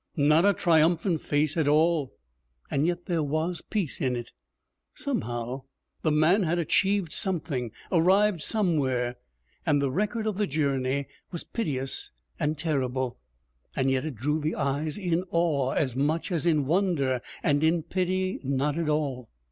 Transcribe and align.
Not 0.17 0.47
a 0.47 0.53
triumphant 0.55 1.21
face 1.21 1.55
at 1.55 1.67
all, 1.67 2.17
and 2.71 2.87
yet 2.87 3.05
there 3.05 3.21
was 3.21 3.61
peace 3.61 4.01
in 4.01 4.15
it. 4.15 4.31
Somehow, 4.95 5.65
the 6.01 6.09
man 6.09 6.41
had 6.41 6.57
achieved 6.57 7.13
something, 7.13 7.69
arrived 7.91 8.41
somewhere, 8.41 9.17
and 9.63 9.79
the 9.79 9.91
record 9.91 10.25
of 10.25 10.37
the 10.39 10.47
journey 10.47 11.05
was 11.31 11.43
piteous 11.43 12.09
and 12.39 12.57
terrible. 12.57 13.19
Yet 13.77 14.03
it 14.03 14.15
drew 14.15 14.39
the 14.41 14.55
eyes 14.55 14.97
in 14.97 15.23
awe 15.29 15.73
as 15.73 15.95
much 15.95 16.31
as 16.31 16.47
in 16.47 16.65
wonder, 16.65 17.21
and 17.43 17.63
in 17.63 17.83
pity 17.83 18.39
not 18.43 18.79
at 18.79 18.89
all! 18.89 19.29